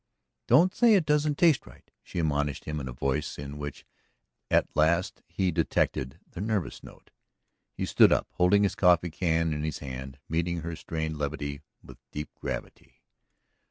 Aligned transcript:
"Don't 0.47 0.73
say 0.73 0.95
it 0.95 1.05
doesn't 1.05 1.37
taste 1.37 1.67
right!" 1.67 1.91
she 2.01 2.17
admonished 2.17 2.65
him 2.65 2.79
in 2.79 2.87
a 2.87 2.91
voice 2.91 3.37
in 3.37 3.59
which 3.59 3.85
at 4.49 4.67
last 4.75 5.21
he 5.27 5.51
detected 5.51 6.19
the 6.27 6.41
nervous 6.41 6.81
note. 6.81 7.11
He 7.71 7.85
stood 7.85 8.11
up, 8.11 8.27
holding 8.31 8.63
his 8.63 8.73
coffee 8.73 9.11
can 9.11 9.53
in 9.53 9.61
his 9.63 9.77
hand, 9.77 10.17
meeting 10.27 10.61
her 10.61 10.75
strained 10.75 11.17
levity 11.19 11.61
with 11.83 11.97
a 11.97 12.09
deep 12.11 12.33
gravity. 12.39 13.03